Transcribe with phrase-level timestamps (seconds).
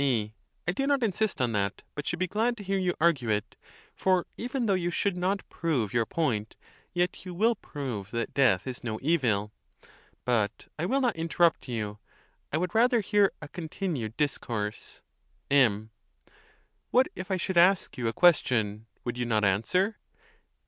[0.00, 0.34] A.
[0.66, 3.54] I do not insist on that, but should be glad to hear you argue it,
[3.94, 6.56] for even though you should not prove your point,
[6.92, 9.52] yet you will prove that death is no evil.
[10.24, 12.00] But I will not interrupt you;
[12.52, 15.02] I would rather hear a continued dis course.
[15.52, 15.92] M.
[16.90, 19.98] What, if I should ask you a question, would you not answer